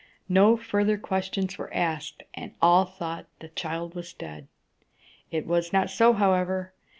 [0.29, 4.47] No further questions were asked, and all thought that the child was dead.
[5.29, 6.73] It was not so, however.